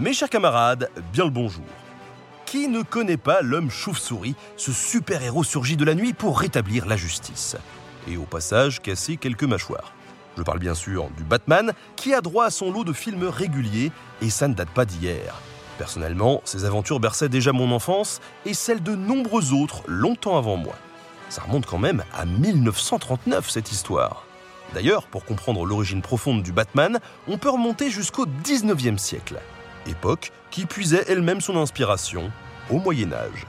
[0.00, 1.66] Mes chers camarades, bien le bonjour.
[2.46, 6.96] Qui ne connaît pas l'homme chauve-souris, ce super-héros surgi de la nuit pour rétablir la
[6.96, 7.56] justice
[8.08, 9.92] Et au passage, casser quelques mâchoires.
[10.38, 13.92] Je parle bien sûr du Batman, qui a droit à son lot de films réguliers,
[14.22, 15.34] et ça ne date pas d'hier.
[15.76, 20.74] Personnellement, ses aventures berçaient déjà mon enfance, et celle de nombreux autres longtemps avant moi.
[21.28, 24.24] Ça remonte quand même à 1939 cette histoire.
[24.72, 26.98] D'ailleurs, pour comprendre l'origine profonde du Batman,
[27.28, 29.38] on peut remonter jusqu'au 19e siècle,
[29.86, 32.30] époque qui puisait elle-même son inspiration
[32.70, 33.46] au Moyen Âge.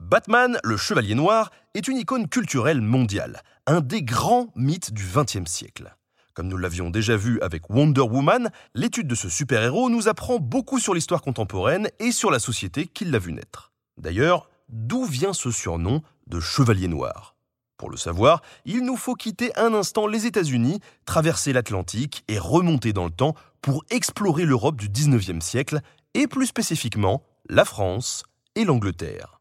[0.00, 5.50] Batman, le Chevalier Noir, est une icône culturelle mondiale, un des grands mythes du XXe
[5.50, 5.94] siècle.
[6.34, 10.80] Comme nous l'avions déjà vu avec Wonder Woman, l'étude de ce super-héros nous apprend beaucoup
[10.80, 13.72] sur l'histoire contemporaine et sur la société qui l'a vu naître.
[13.96, 17.33] D'ailleurs, d'où vient ce surnom de Chevalier Noir?
[17.76, 22.92] Pour le savoir, il nous faut quitter un instant les États-Unis, traverser l'Atlantique et remonter
[22.92, 25.80] dans le temps pour explorer l'Europe du 19e siècle,
[26.14, 28.22] et plus spécifiquement la France
[28.54, 29.40] et l'Angleterre.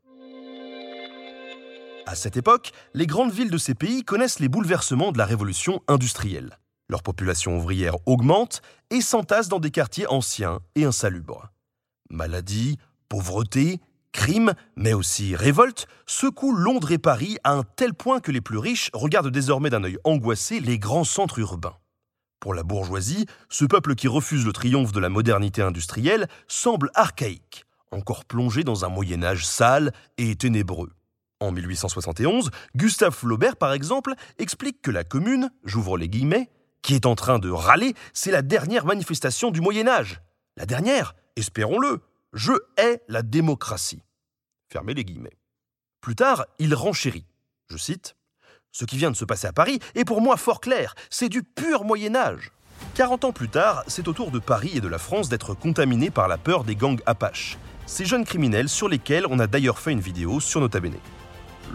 [2.06, 5.82] À cette époque, les grandes villes de ces pays connaissent les bouleversements de la révolution
[5.88, 6.58] industrielle.
[6.90, 11.50] Leur population ouvrière augmente et s'entasse dans des quartiers anciens et insalubres.
[12.10, 13.80] Maladies, pauvreté,
[14.14, 18.58] crimes, mais aussi révolte, secouent Londres et Paris à un tel point que les plus
[18.58, 21.76] riches regardent désormais d'un œil angoissé les grands centres urbains.
[22.40, 27.66] Pour la bourgeoisie, ce peuple qui refuse le triomphe de la modernité industrielle semble archaïque,
[27.92, 30.92] encore plongé dans un Moyen Âge sale et ténébreux.
[31.40, 36.50] En 1871, Gustave Flaubert, par exemple, explique que la commune, j'ouvre les guillemets,
[36.82, 40.22] qui est en train de râler, c'est la dernière manifestation du Moyen Âge.
[40.58, 42.02] La dernière, espérons-le,
[42.34, 44.02] je hais la démocratie.
[44.68, 45.38] Fermez les guillemets.
[46.02, 47.26] Plus tard, il renchérit.
[47.68, 48.16] Je cite
[48.72, 51.44] Ce qui vient de se passer à Paris est pour moi fort clair, c'est du
[51.44, 52.52] pur Moyen Âge.
[52.96, 56.10] 40 ans plus tard, c'est au tour de Paris et de la France d'être contaminés
[56.10, 59.92] par la peur des gangs Apaches, ces jeunes criminels sur lesquels on a d'ailleurs fait
[59.92, 60.98] une vidéo sur Nota Bene.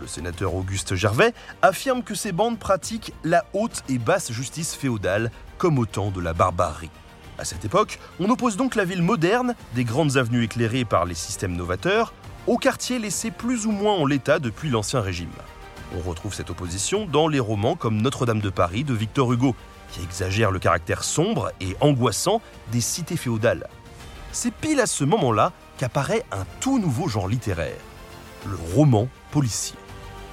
[0.01, 5.31] Le sénateur Auguste Gervais affirme que ces bandes pratiquent la haute et basse justice féodale
[5.57, 6.91] comme au temps de la barbarie.
[7.39, 11.15] À cette époque, on oppose donc la ville moderne, des grandes avenues éclairées par les
[11.15, 12.13] systèmes novateurs,
[12.49, 15.31] au quartier laissé plus ou moins en l'état depuis l'Ancien Régime.
[15.97, 19.55] On retrouve cette opposition dans les romans comme Notre-Dame de Paris de Victor Hugo,
[19.93, 23.69] qui exagère le caractère sombre et angoissant des cités féodales.
[24.33, 27.79] C'est pile à ce moment-là qu'apparaît un tout nouveau genre littéraire,
[28.47, 29.77] le roman policier.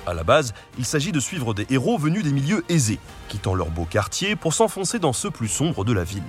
[0.08, 3.70] À la base, il s'agit de suivre des héros venus des milieux aisés, quittant leur
[3.70, 6.24] beau quartier pour s'enfoncer dans ceux plus sombres de la ville.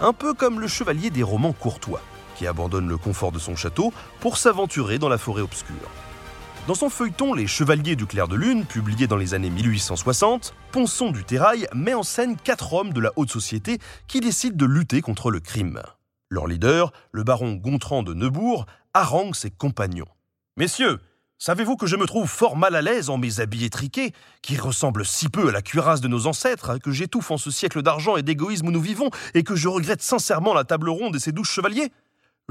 [0.00, 2.02] Un peu comme le chevalier des romans courtois,
[2.34, 5.90] qui abandonne le confort de son château pour s'aventurer dans la forêt obscure.
[6.66, 11.10] Dans son feuilleton Les Chevaliers du clair de lune, publié dans les années 1860, Ponson
[11.10, 13.78] du Terrail met en scène quatre hommes de la haute société
[14.08, 15.80] qui décident de lutter contre le crime.
[16.28, 20.08] Leur leader, le baron Gontran de Neubourg, harangue ses compagnons.
[20.56, 21.00] Messieurs,
[21.38, 24.12] savez-vous que je me trouve fort mal à l'aise en mes habits étriqués,
[24.42, 27.50] qui ressemblent si peu à la cuirasse de nos ancêtres, hein, que j'étouffe en ce
[27.50, 31.16] siècle d'argent et d'égoïsme où nous vivons, et que je regrette sincèrement la table ronde
[31.16, 31.90] et ses douze chevaliers?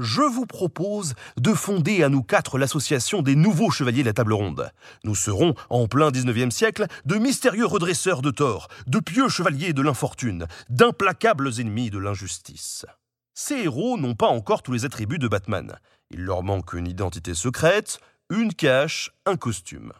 [0.00, 4.32] Je vous propose de fonder à nous quatre l'association des nouveaux chevaliers de la table
[4.32, 4.72] ronde.
[5.04, 9.82] Nous serons, en plein 19e siècle, de mystérieux redresseurs de tort, de pieux chevaliers de
[9.82, 12.86] l'infortune, d'implacables ennemis de l'injustice.
[13.34, 15.78] Ces héros n'ont pas encore tous les attributs de Batman.
[16.10, 18.00] Il leur manque une identité secrète,
[18.34, 19.92] une cache, un costume.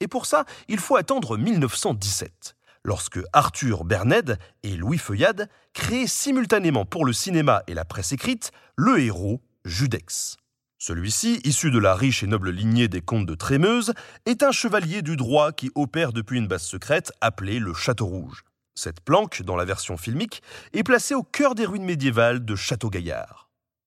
[0.00, 6.84] Et pour ça, il faut attendre 1917 lorsque Arthur Berned et Louis Feuillade créent simultanément
[6.84, 10.36] pour le cinéma et la presse écrite le héros Judex.
[10.78, 13.92] Celui-ci, issu de la riche et noble lignée des comtes de Trémeuse,
[14.26, 18.42] est un chevalier du droit qui opère depuis une base secrète appelée le Château Rouge.
[18.74, 20.42] Cette planque, dans la version filmique,
[20.72, 23.41] est placée au cœur des ruines médiévales de Château-Gaillard.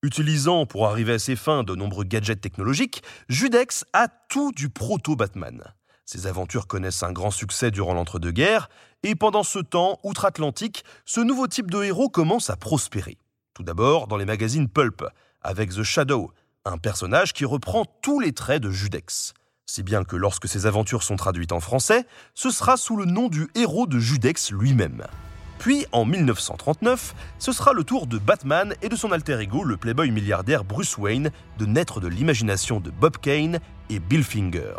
[0.05, 5.63] Utilisant pour arriver à ses fins de nombreux gadgets technologiques, Judex a tout du proto-Batman.
[6.05, 8.69] Ses aventures connaissent un grand succès durant l'entre-deux-guerres,
[9.01, 13.17] et pendant ce temps, outre-Atlantique, ce nouveau type de héros commence à prospérer.
[13.55, 15.03] Tout d'abord dans les magazines Pulp,
[15.41, 16.31] avec The Shadow,
[16.65, 19.33] un personnage qui reprend tous les traits de Judex.
[19.65, 22.05] Si bien que lorsque ses aventures sont traduites en français,
[22.35, 25.07] ce sera sous le nom du héros de Judex lui-même.
[25.59, 29.77] Puis, en 1939, ce sera le tour de Batman et de son alter ego, le
[29.77, 33.59] playboy milliardaire Bruce Wayne, de naître de l'imagination de Bob Kane
[33.89, 34.75] et Bill Finger.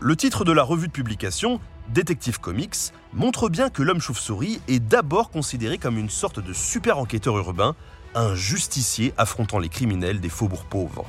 [0.00, 4.78] Le titre de la revue de publication, Detective Comics, montre bien que l'homme chauve-souris est
[4.78, 7.74] d'abord considéré comme une sorte de super enquêteur urbain,
[8.14, 11.04] un justicier affrontant les criminels des faubourgs pauvres.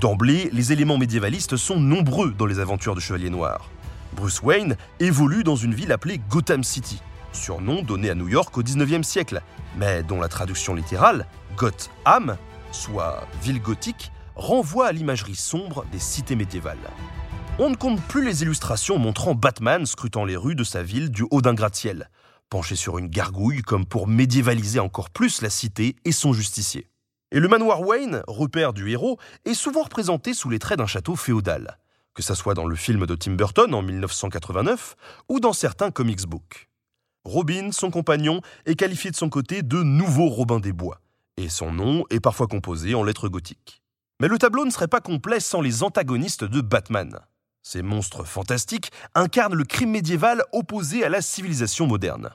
[0.00, 3.70] D'emblée, les éléments médiévalistes sont nombreux dans les aventures de Chevalier Noir.
[4.14, 7.00] Bruce Wayne évolue dans une ville appelée Gotham City,
[7.36, 9.42] surnom donné à New York au XIXe siècle,
[9.76, 12.36] mais dont la traduction littérale, Gotham,
[12.72, 16.90] soit ville gothique, renvoie à l'imagerie sombre des cités médiévales.
[17.58, 21.24] On ne compte plus les illustrations montrant Batman scrutant les rues de sa ville du
[21.30, 22.10] haut d'un gratte-ciel,
[22.50, 26.90] penché sur une gargouille comme pour médiévaliser encore plus la cité et son justicier.
[27.32, 31.16] Et le manoir Wayne, repère du héros, est souvent représenté sous les traits d'un château
[31.16, 31.78] féodal,
[32.14, 34.94] que ce soit dans le film de Tim Burton en 1989
[35.28, 36.68] ou dans certains comics books.
[37.26, 41.00] Robin, son compagnon, est qualifié de son côté de nouveau Robin des Bois,
[41.36, 43.82] et son nom est parfois composé en lettres gothiques.
[44.20, 47.18] Mais le tableau ne serait pas complet sans les antagonistes de Batman.
[47.64, 52.30] Ces monstres fantastiques incarnent le crime médiéval opposé à la civilisation moderne.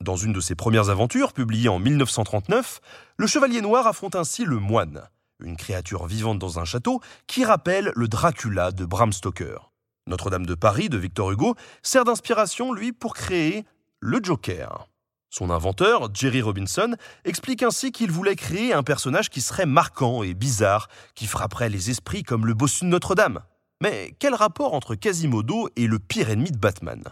[0.00, 2.80] Dans une de ses premières aventures, publiée en 1939,
[3.16, 5.02] le Chevalier Noir affronte ainsi le moine,
[5.40, 9.72] une créature vivante dans un château qui rappelle le Dracula de Bram Stoker.
[10.06, 13.66] Notre-Dame de Paris de Victor Hugo sert d'inspiration, lui, pour créer
[14.00, 14.88] le Joker.
[15.30, 20.32] Son inventeur, Jerry Robinson, explique ainsi qu'il voulait créer un personnage qui serait marquant et
[20.32, 23.40] bizarre, qui frapperait les esprits comme le bossu de Notre-Dame.
[23.82, 27.04] Mais quel rapport entre Quasimodo et le pire ennemi de Batman?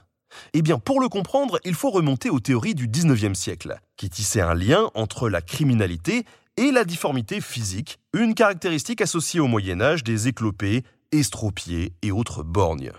[0.54, 4.40] Eh bien, pour le comprendre, il faut remonter aux théories du 19e siècle, qui tissaient
[4.40, 6.24] un lien entre la criminalité
[6.56, 12.42] et la difformité physique, une caractéristique associée au Moyen Âge des éclopés, estropiés et autres
[12.42, 12.92] borgnes.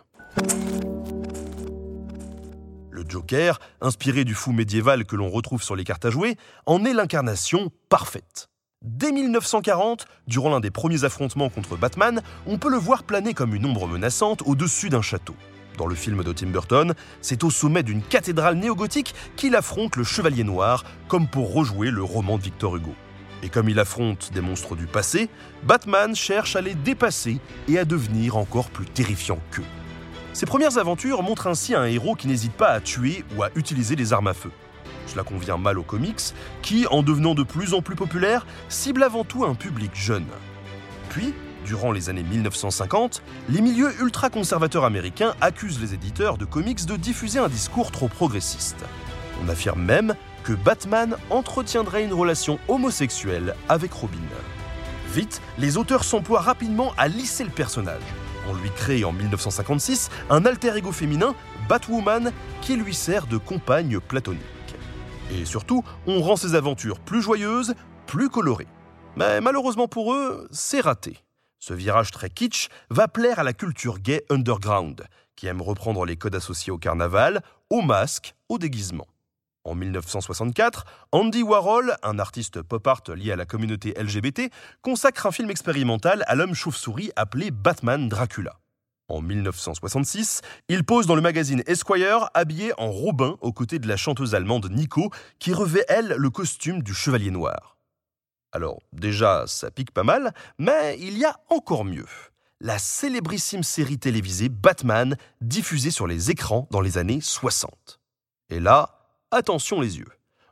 [3.09, 6.93] Joker, inspiré du fou médiéval que l'on retrouve sur les cartes à jouer, en est
[6.93, 8.49] l'incarnation parfaite.
[8.83, 13.55] Dès 1940, durant l'un des premiers affrontements contre Batman, on peut le voir planer comme
[13.55, 15.35] une ombre menaçante au-dessus d'un château.
[15.77, 20.03] Dans le film de Tim Burton, c'est au sommet d'une cathédrale néogothique qu'il affronte le
[20.03, 22.95] Chevalier Noir, comme pour rejouer le roman de Victor Hugo.
[23.43, 25.29] Et comme il affronte des monstres du passé,
[25.63, 29.63] Batman cherche à les dépasser et à devenir encore plus terrifiant qu'eux.
[30.37, 33.95] Ses premières aventures montrent ainsi un héros qui n'hésite pas à tuer ou à utiliser
[33.95, 34.51] des armes à feu.
[35.07, 36.21] Cela convient mal aux comics,
[36.61, 40.27] qui, en devenant de plus en plus populaires, ciblent avant tout un public jeune.
[41.09, 41.33] Puis,
[41.65, 47.39] durant les années 1950, les milieux ultra-conservateurs américains accusent les éditeurs de comics de diffuser
[47.39, 48.85] un discours trop progressiste.
[49.43, 50.13] On affirme même
[50.43, 54.19] que Batman entretiendrait une relation homosexuelle avec Robin.
[55.15, 58.03] Vite, les auteurs s'emploient rapidement à lisser le personnage.
[58.49, 61.35] On lui crée en 1956 un alter ego féminin,
[61.67, 64.41] Batwoman, qui lui sert de compagne platonique.
[65.31, 68.67] Et surtout, on rend ses aventures plus joyeuses, plus colorées.
[69.17, 71.17] Mais malheureusement pour eux, c'est raté.
[71.59, 75.05] Ce virage très kitsch va plaire à la culture gay underground,
[75.35, 79.07] qui aime reprendre les codes associés au carnaval, au masque, au déguisement.
[79.67, 84.49] En 1964, Andy Warhol, un artiste pop art lié à la communauté LGBT,
[84.81, 88.61] consacre un film expérimental à l'homme chauve-souris appelé Batman Dracula.
[89.09, 93.97] En 1966, il pose dans le magazine Esquire habillé en robin aux côtés de la
[93.97, 97.77] chanteuse allemande Nico, qui revêt elle le costume du chevalier noir.
[98.53, 102.07] Alors déjà, ça pique pas mal, mais il y a encore mieux.
[102.61, 107.99] La célébrissime série télévisée Batman, diffusée sur les écrans dans les années 60.
[108.49, 108.96] Et là,
[109.31, 110.07] attention les yeux.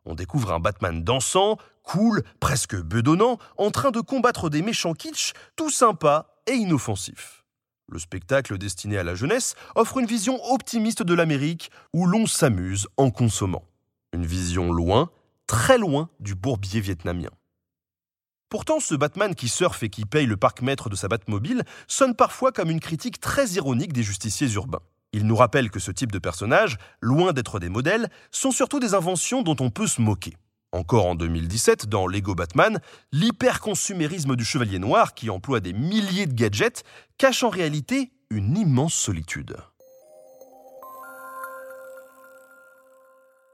[0.06, 5.34] On découvre un Batman dansant, cool, presque bedonnant, en train de combattre des méchants kitsch,
[5.56, 7.44] tout sympa et inoffensif.
[7.88, 12.88] Le spectacle destiné à la jeunesse offre une vision optimiste de l'Amérique où l'on s'amuse
[12.98, 13.64] en consommant.
[14.14, 15.12] Une vision loin,
[15.46, 17.30] très loin du bourbier vietnamien.
[18.50, 22.52] Pourtant, ce Batman qui surfe et qui paye le parc-mètre de sa Batmobile sonne parfois
[22.52, 24.82] comme une critique très ironique des justiciers urbains.
[25.16, 28.96] Il nous rappelle que ce type de personnages, loin d'être des modèles, sont surtout des
[28.96, 30.36] inventions dont on peut se moquer.
[30.74, 32.82] Encore en 2017, dans Lego Batman,
[33.14, 36.84] l'hyperconsumérisme du Chevalier Noir, qui emploie des milliers de gadgets,
[37.18, 39.56] cache en réalité une immense solitude.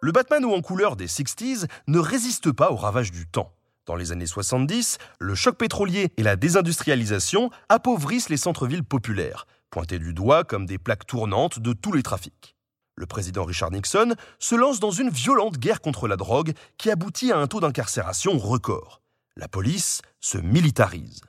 [0.02, 3.54] Le Batman ou en couleur des 60s ne résiste pas aux ravages du temps.
[3.86, 9.98] Dans les années 70, le choc pétrolier et la désindustrialisation appauvrissent les centres-villes populaires, pointés
[9.98, 12.56] du doigt comme des plaques tournantes de tous les trafics.
[12.96, 17.32] Le président Richard Nixon se lance dans une violente guerre contre la drogue qui aboutit
[17.32, 19.02] à un taux d'incarcération record.
[19.38, 21.22] La police se militarise.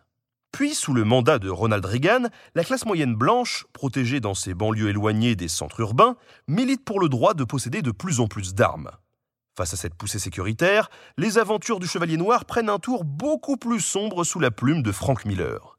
[0.51, 4.91] Puis, sous le mandat de Ronald Reagan, la classe moyenne blanche, protégée dans ses banlieues
[4.91, 8.91] éloignées des centres urbains, milite pour le droit de posséder de plus en plus d'armes.
[9.57, 13.81] Face à cette poussée sécuritaire, les aventures du Chevalier Noir prennent un tour beaucoup plus
[13.81, 15.79] sombre sous la plume de Frank Miller.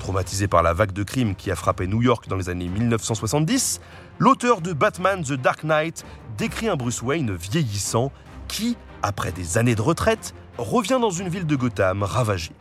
[0.00, 3.80] Traumatisé par la vague de crimes qui a frappé New York dans les années 1970,
[4.18, 6.04] l'auteur de Batman The Dark Knight
[6.36, 8.10] décrit un Bruce Wayne vieillissant
[8.48, 12.52] qui, après des années de retraite, revient dans une ville de Gotham ravagée.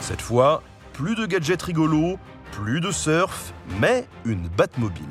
[0.00, 2.18] Cette fois, plus de gadgets rigolos,
[2.52, 5.04] plus de surf, mais une Batmobile.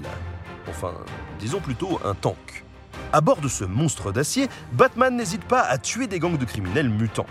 [0.69, 0.93] Enfin,
[1.39, 2.65] disons plutôt un tank.
[3.13, 6.89] À bord de ce monstre d'acier, Batman n'hésite pas à tuer des gangs de criminels
[6.89, 7.25] mutants.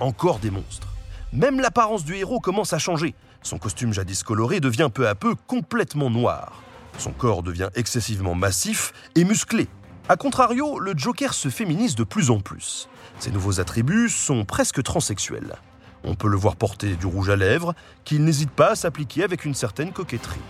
[0.00, 0.88] Encore des monstres.
[1.32, 3.14] Même l'apparence du héros commence à changer.
[3.42, 6.62] Son costume jadis coloré devient peu à peu complètement noir.
[6.98, 9.68] Son corps devient excessivement massif et musclé.
[10.08, 12.88] A contrario, le Joker se féminise de plus en plus.
[13.18, 15.56] Ses nouveaux attributs sont presque transsexuels.
[16.04, 19.44] On peut le voir porter du rouge à lèvres, qu'il n'hésite pas à s'appliquer avec
[19.44, 20.40] une certaine coquetterie.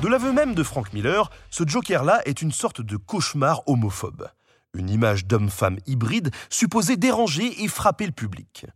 [0.00, 4.28] De l'aveu même de Frank Miller, ce Joker-là est une sorte de cauchemar homophobe.
[4.74, 8.66] Une image d'homme-femme hybride supposée déranger et frapper le public.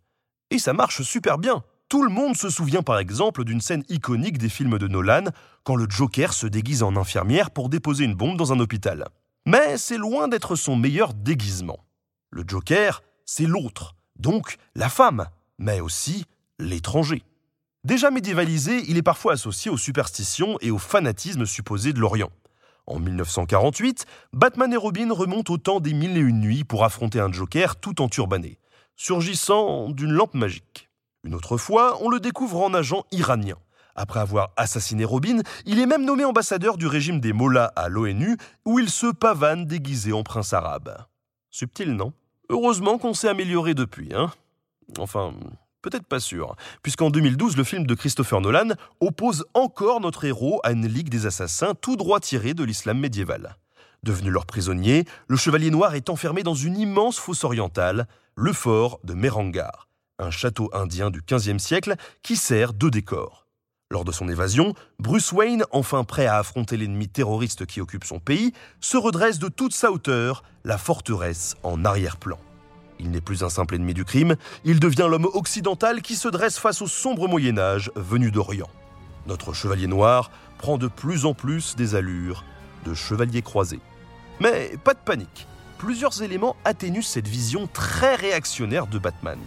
[0.51, 1.65] Et ça marche super bien.
[1.89, 5.27] Tout le monde se souvient par exemple d'une scène iconique des films de Nolan,
[5.63, 9.07] quand le Joker se déguise en infirmière pour déposer une bombe dans un hôpital.
[9.47, 11.79] Mais c'est loin d'être son meilleur déguisement.
[12.31, 15.27] Le Joker, c'est l'autre, donc la femme,
[15.59, 16.25] mais aussi
[16.59, 17.23] l'étranger.
[17.85, 22.33] Déjà médiévalisé, il est parfois associé aux superstitions et au fanatisme supposé de l'Orient.
[22.89, 27.21] En 1948, Batman et Robin remontent au temps des mille et une nuits pour affronter
[27.21, 28.59] un Joker tout en turbané,
[28.97, 30.86] surgissant d'une lampe magique.
[31.27, 33.57] Une autre fois, on le découvre en agent iranien.
[33.97, 38.37] Après avoir assassiné Robin, il est même nommé ambassadeur du régime des Mollahs à l'ONU,
[38.65, 40.97] où il se pavane déguisé en prince arabe.
[41.51, 42.13] Subtil, non?
[42.49, 44.31] Heureusement qu'on s'est amélioré depuis, hein
[44.99, 45.35] Enfin,
[45.83, 46.55] peut-être pas sûr,
[46.85, 51.27] puisqu'en 2012, le film de Christopher Nolan oppose encore notre héros à une ligue des
[51.27, 53.57] assassins tout droit tirée de l'islam médiéval.
[54.05, 58.07] Devenu leur prisonnier, le Chevalier Noir est enfermé dans une immense fosse orientale,
[58.37, 63.47] le fort de Merangar, un château indien du XVe siècle qui sert de décor.
[63.91, 68.19] Lors de son évasion, Bruce Wayne, enfin prêt à affronter l'ennemi terroriste qui occupe son
[68.19, 72.39] pays, se redresse de toute sa hauteur, la forteresse en arrière-plan.
[72.99, 76.59] Il n'est plus un simple ennemi du crime, il devient l'homme occidental qui se dresse
[76.59, 78.71] face au sombre Moyen Âge venu d'Orient.
[79.27, 82.45] Notre chevalier noir prend de plus en plus des allures
[82.85, 83.81] de chevalier croisé.
[84.41, 85.47] Mais pas de panique,
[85.79, 89.39] plusieurs éléments atténuent cette vision très réactionnaire de Batman.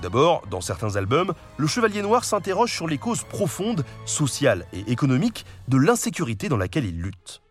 [0.00, 5.44] D'abord, dans certains albums, le Chevalier Noir s'interroge sur les causes profondes, sociales et économiques
[5.66, 7.42] de l'insécurité dans laquelle il lutte.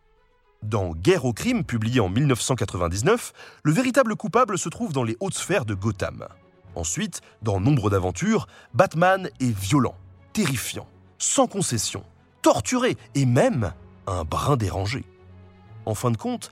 [0.63, 5.33] Dans Guerre au crime, publié en 1999, le véritable coupable se trouve dans les hautes
[5.33, 6.27] sphères de Gotham.
[6.75, 9.95] Ensuite, dans Nombre d'aventures, Batman est violent,
[10.31, 10.87] terrifiant,
[11.17, 12.03] sans concession,
[12.41, 13.73] torturé et même
[14.07, 15.03] un brin dérangé.
[15.85, 16.51] En fin de compte,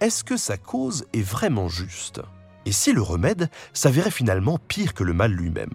[0.00, 2.20] est-ce que sa cause est vraiment juste?
[2.66, 5.74] Et si le remède s'avérait finalement pire que le mal lui-même?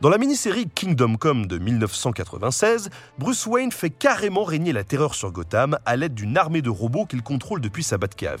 [0.00, 5.30] Dans la mini-série Kingdom Come de 1996, Bruce Wayne fait carrément régner la terreur sur
[5.30, 8.40] Gotham à l'aide d'une armée de robots qu'il contrôle depuis sa Batcave.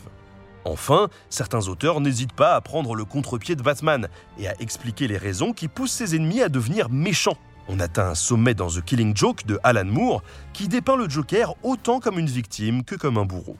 [0.64, 4.08] Enfin, certains auteurs n'hésitent pas à prendre le contre-pied de Batman
[4.38, 7.36] et à expliquer les raisons qui poussent ses ennemis à devenir méchants.
[7.68, 10.22] On atteint un sommet dans The Killing Joke de Alan Moore
[10.52, 13.56] qui dépeint le Joker autant comme une victime que comme un bourreau.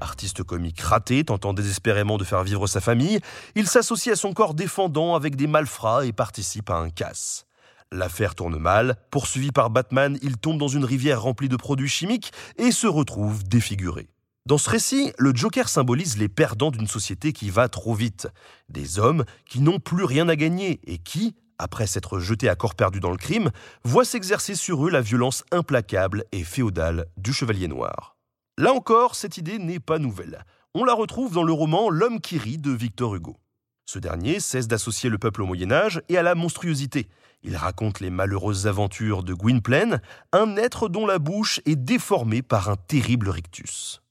[0.00, 3.20] Artiste comique raté, tentant désespérément de faire vivre sa famille,
[3.54, 7.46] il s'associe à son corps défendant avec des malfrats et participe à un casse.
[7.92, 12.32] L'affaire tourne mal, poursuivi par Batman, il tombe dans une rivière remplie de produits chimiques
[12.56, 14.08] et se retrouve défiguré.
[14.46, 18.28] Dans ce récit, le Joker symbolise les perdants d'une société qui va trop vite,
[18.68, 22.74] des hommes qui n'ont plus rien à gagner et qui, après s'être jetés à corps
[22.74, 23.50] perdu dans le crime,
[23.84, 28.13] voient s'exercer sur eux la violence implacable et féodale du Chevalier Noir.
[28.56, 30.44] Là encore, cette idée n'est pas nouvelle.
[30.74, 33.36] On la retrouve dans le roman L'homme qui rit de Victor Hugo.
[33.84, 37.08] Ce dernier cesse d'associer le peuple au Moyen Âge et à la monstruosité.
[37.42, 40.00] Il raconte les malheureuses aventures de Gwynplaine,
[40.32, 44.02] un être dont la bouche est déformée par un terrible rictus.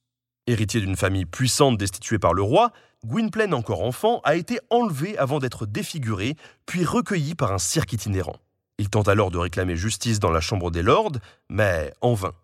[0.46, 2.70] Héritier d'une famille puissante destituée par le roi,
[3.06, 6.36] Gwynplaine, encore enfant, a été enlevé avant d'être défiguré,
[6.66, 8.36] puis recueilli par un cirque itinérant.
[8.76, 11.16] Il tente alors de réclamer justice dans la Chambre des Lords,
[11.48, 12.34] mais en vain.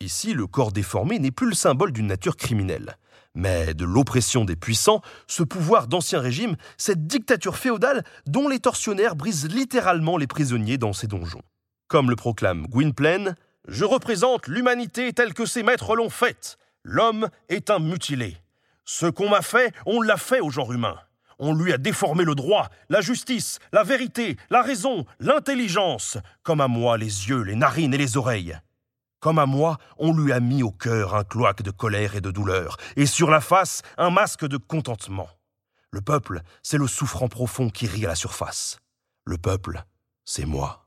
[0.00, 2.96] Ici, le corps déformé n'est plus le symbole d'une nature criminelle,
[3.34, 9.16] mais de l'oppression des puissants, ce pouvoir d'ancien régime, cette dictature féodale dont les tortionnaires
[9.16, 11.42] brisent littéralement les prisonniers dans ces donjons.
[11.88, 13.34] Comme le proclame Gwynplaine,
[13.66, 16.56] Je représente l'humanité telle que ses maîtres l'ont faite.
[16.84, 18.38] L'homme est un mutilé.
[18.86, 20.96] Ce qu'on m'a fait, on l'a fait au genre humain.
[21.38, 26.68] On lui a déformé le droit, la justice, la vérité, la raison, l'intelligence, comme à
[26.68, 28.58] moi les yeux, les narines et les oreilles.
[29.20, 32.30] Comme à moi, on lui a mis au cœur un cloaque de colère et de
[32.30, 35.28] douleur, et sur la face un masque de contentement.
[35.90, 38.78] Le peuple, c'est le souffrant profond qui rit à la surface.
[39.24, 39.82] Le peuple,
[40.24, 40.86] c'est moi.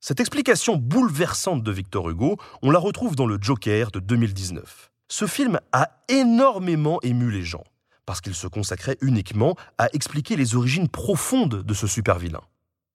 [0.00, 4.90] Cette explication bouleversante de Victor Hugo, on la retrouve dans le Joker de 2019.
[5.08, 7.64] Ce film a énormément ému les gens,
[8.04, 12.42] parce qu'il se consacrait uniquement à expliquer les origines profondes de ce super-vilain.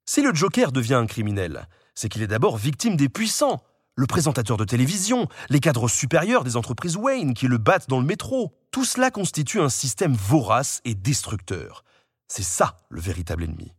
[0.06, 3.64] Si le Joker devient un criminel, c'est qu'il est d'abord victime des puissants,
[3.98, 8.06] le présentateur de télévision, les cadres supérieurs des entreprises Wayne qui le battent dans le
[8.06, 8.54] métro.
[8.70, 11.84] Tout cela constitue un système vorace et destructeur.
[12.28, 13.74] C'est ça le véritable ennemi.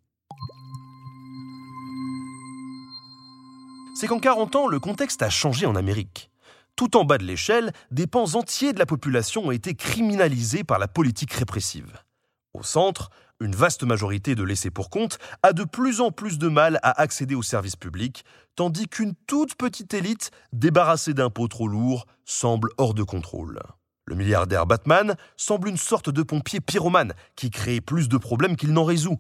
[3.95, 6.31] C'est qu'en 40 ans, le contexte a changé en Amérique.
[6.75, 10.81] Tout en bas de l'échelle, des pans entiers de la population ont été criminalisés par
[10.81, 11.97] la politique répressive.
[12.55, 16.49] Au centre, une vaste majorité de laissés pour compte a de plus en plus de
[16.49, 18.25] mal à accéder aux services publics,
[18.57, 23.61] tandis qu'une toute petite élite, débarrassée d'impôts trop lourds, semble hors de contrôle.
[24.07, 28.73] Le milliardaire Batman semble une sorte de pompier pyromane qui crée plus de problèmes qu'il
[28.73, 29.19] n'en résout.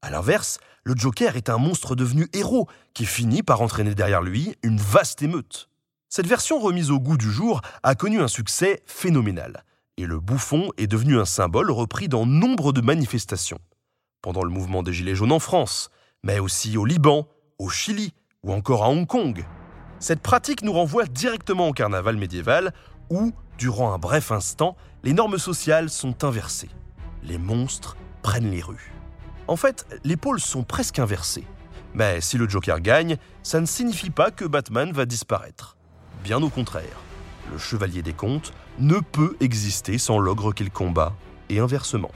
[0.00, 4.56] A l'inverse, le Joker est un monstre devenu héros qui finit par entraîner derrière lui
[4.62, 5.68] une vaste émeute.
[6.08, 9.64] Cette version remise au goût du jour a connu un succès phénoménal
[9.98, 13.58] et le bouffon est devenu un symbole repris dans nombre de manifestations.
[14.22, 15.90] Pendant le mouvement des Gilets jaunes en France,
[16.22, 17.26] mais aussi au Liban,
[17.58, 18.14] au Chili
[18.44, 19.44] ou encore à Hong Kong.
[19.98, 22.72] Cette pratique nous renvoie directement au carnaval médiéval
[23.10, 26.70] où, durant un bref instant, les normes sociales sont inversées.
[27.24, 28.92] Les monstres prennent les rues.
[29.48, 31.44] En fait, les pôles sont presque inversés.
[31.94, 35.76] Mais si le Joker gagne, ça ne signifie pas que Batman va disparaître.
[36.22, 36.98] Bien au contraire
[37.50, 41.14] le chevalier des contes, ne peut exister sans l'ogre qu'il combat,
[41.48, 42.10] et inversement.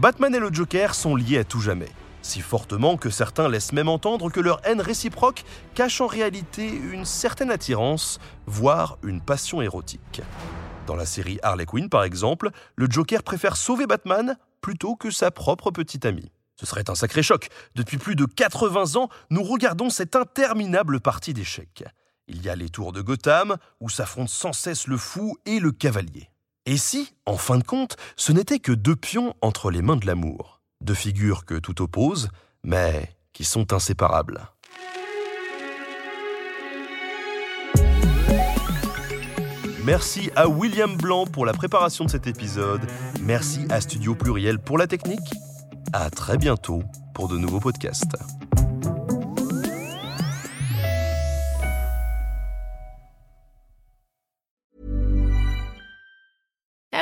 [0.00, 1.90] Batman et le Joker sont liés à tout jamais,
[2.22, 7.04] si fortement que certains laissent même entendre que leur haine réciproque cache en réalité une
[7.04, 10.22] certaine attirance, voire une passion érotique.
[10.86, 15.30] Dans la série Harley Quinn, par exemple, le Joker préfère sauver Batman plutôt que sa
[15.30, 16.30] propre petite amie.
[16.56, 17.48] Ce serait un sacré choc.
[17.74, 21.84] Depuis plus de 80 ans, nous regardons cette interminable partie d'échecs.
[22.26, 25.72] Il y a les tours de Gotham, où s'affrontent sans cesse le fou et le
[25.72, 26.30] cavalier.
[26.66, 30.06] Et si, en fin de compte, ce n'était que deux pions entre les mains de
[30.06, 32.30] l'amour, deux figures que tout oppose,
[32.62, 34.48] mais qui sont inséparables.
[39.84, 42.80] Merci à William Blanc pour la préparation de cet épisode.
[43.20, 45.34] Merci à Studio Pluriel pour la technique.
[45.92, 46.82] À très bientôt
[47.12, 48.16] pour de nouveaux podcasts.